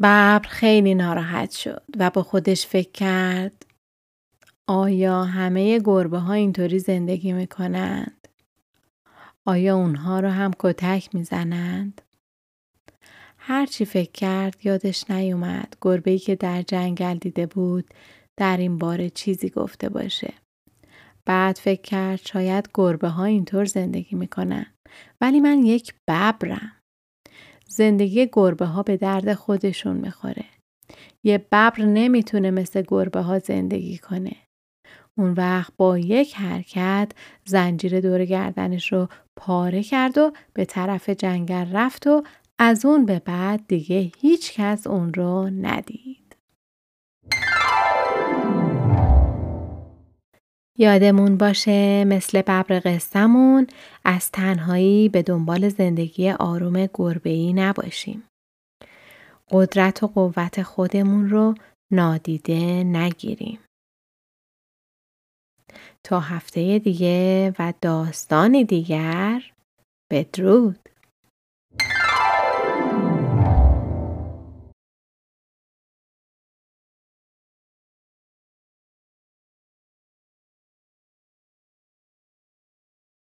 ببر 0.00 0.38
خیلی 0.48 0.94
ناراحت 0.94 1.50
شد 1.50 1.84
و 1.98 2.10
با 2.10 2.22
خودش 2.22 2.66
فکر 2.66 2.92
کرد 2.92 3.66
آیا 4.66 5.24
همه 5.24 5.78
گربه 5.78 6.18
ها 6.18 6.32
اینطوری 6.32 6.78
زندگی 6.78 7.32
می‌کنند؟ 7.32 8.28
آیا 9.44 9.76
اونها 9.76 10.20
رو 10.20 10.28
هم 10.28 10.50
کتک 10.58 11.14
می‌زنند؟ 11.14 12.02
هرچی 13.48 13.84
فکر 13.84 14.12
کرد 14.12 14.66
یادش 14.66 15.10
نیومد 15.10 15.74
گربه 15.82 16.18
که 16.18 16.34
در 16.34 16.62
جنگل 16.62 17.14
دیده 17.14 17.46
بود 17.46 17.94
در 18.36 18.56
این 18.56 18.78
باره 18.78 19.10
چیزی 19.10 19.50
گفته 19.50 19.88
باشه. 19.88 20.32
بعد 21.24 21.56
فکر 21.56 21.80
کرد 21.82 22.20
شاید 22.24 22.68
گربه 22.74 23.08
ها 23.08 23.24
اینطور 23.24 23.64
زندگی 23.64 24.16
می‌کنن 24.16 24.66
ولی 25.20 25.40
من 25.40 25.62
یک 25.62 25.94
ببرم. 26.08 26.72
زندگی 27.68 28.28
گربه 28.32 28.66
ها 28.66 28.82
به 28.82 28.96
درد 28.96 29.34
خودشون 29.34 29.96
می‌خوره. 29.96 30.44
یه 31.24 31.38
ببر 31.38 31.82
نمی‌تونه 31.82 32.50
مثل 32.50 32.82
گربه 32.88 33.20
ها 33.20 33.38
زندگی 33.38 33.98
کنه. 33.98 34.36
اون 35.18 35.32
وقت 35.32 35.72
با 35.76 35.98
یک 35.98 36.34
حرکت 36.34 37.12
زنجیر 37.44 38.00
دور 38.00 38.24
گردنش 38.24 38.92
رو 38.92 39.08
پاره 39.36 39.82
کرد 39.82 40.18
و 40.18 40.32
به 40.52 40.64
طرف 40.64 41.08
جنگل 41.08 41.72
رفت 41.72 42.06
و 42.06 42.22
از 42.58 42.86
اون 42.86 43.06
به 43.06 43.18
بعد 43.18 43.66
دیگه 43.68 44.12
هیچ 44.18 44.52
کس 44.52 44.86
اون 44.86 45.14
رو 45.14 45.50
ندید. 45.50 46.36
یادمون 50.78 51.36
باشه 51.36 52.04
مثل 52.04 52.42
ببر 52.42 52.80
قصهمون 52.84 53.66
از 54.04 54.30
تنهایی 54.30 55.08
به 55.08 55.22
دنبال 55.22 55.68
زندگی 55.68 56.30
آروم 56.30 56.86
گربه‌ای 56.94 57.52
نباشیم. 57.52 58.22
قدرت 59.50 60.02
و 60.02 60.06
قوت 60.06 60.62
خودمون 60.62 61.30
رو 61.30 61.54
نادیده 61.92 62.84
نگیریم. 62.84 63.58
تا 66.04 66.20
هفته 66.20 66.78
دیگه 66.78 67.54
و 67.58 67.72
داستانی 67.80 68.64
دیگر 68.64 69.52
بدرود 70.10 70.88